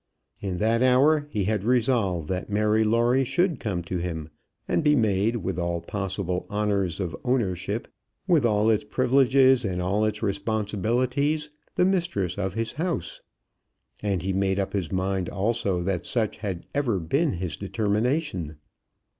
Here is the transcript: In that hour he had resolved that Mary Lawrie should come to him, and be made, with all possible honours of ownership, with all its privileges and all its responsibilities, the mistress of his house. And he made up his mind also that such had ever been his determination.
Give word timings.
In 0.39 0.57
that 0.57 0.81
hour 0.81 1.27
he 1.29 1.43
had 1.43 1.63
resolved 1.63 2.27
that 2.27 2.49
Mary 2.49 2.83
Lawrie 2.83 3.23
should 3.23 3.59
come 3.59 3.83
to 3.83 3.99
him, 3.99 4.29
and 4.67 4.83
be 4.83 4.95
made, 4.95 5.35
with 5.35 5.59
all 5.59 5.79
possible 5.79 6.43
honours 6.49 6.99
of 6.99 7.15
ownership, 7.23 7.87
with 8.27 8.43
all 8.43 8.71
its 8.71 8.83
privileges 8.83 9.63
and 9.63 9.79
all 9.79 10.03
its 10.03 10.23
responsibilities, 10.23 11.51
the 11.75 11.85
mistress 11.85 12.39
of 12.39 12.55
his 12.55 12.73
house. 12.73 13.21
And 14.01 14.23
he 14.23 14.33
made 14.33 14.57
up 14.57 14.73
his 14.73 14.91
mind 14.91 15.29
also 15.29 15.83
that 15.83 16.07
such 16.07 16.37
had 16.37 16.65
ever 16.73 16.97
been 16.99 17.33
his 17.33 17.55
determination. 17.55 18.57